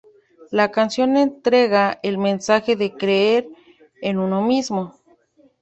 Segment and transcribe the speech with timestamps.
[0.49, 3.47] La canción entrega el mensaje de creer
[4.01, 4.95] en uno mismo.